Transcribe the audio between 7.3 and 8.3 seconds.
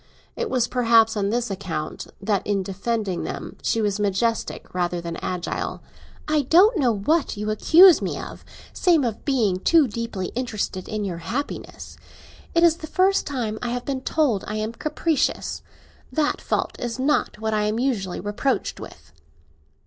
you accuse me